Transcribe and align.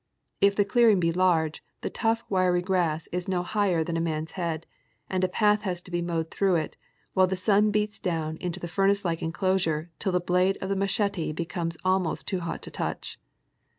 If 0.41 0.55
the 0.55 0.65
clearing 0.65 0.99
be 0.99 1.11
large, 1.11 1.63
the 1.81 1.89
tough, 1.91 2.23
wiry 2.27 2.63
grass 2.63 3.05
is 3.11 3.27
no 3.27 3.43
higher 3.43 3.83
than 3.83 3.95
a 3.97 4.01
man's 4.01 4.31
head, 4.31 4.65
and 5.07 5.23
a 5.23 5.27
path 5.27 5.61
has 5.61 5.79
to 5.81 5.91
be 5.91 6.01
mowed 6.01 6.31
through 6.31 6.55
it, 6.55 6.75
while 7.13 7.27
the 7.27 7.35
sun 7.35 7.69
beats 7.69 7.99
down 7.99 8.37
into 8.37 8.59
the 8.59 8.67
fui 8.67 8.87
nace 8.87 9.05
like 9.05 9.21
enclosure 9.21 9.91
till 9.99 10.11
the 10.11 10.19
blade 10.19 10.57
of 10.59 10.69
the 10.69 10.75
machete 10.75 11.33
becomes 11.33 11.77
almost 11.85 12.27
too 12.27 12.39
hot 12.39 12.63
to 12.63 12.71
touch. 12.71 13.19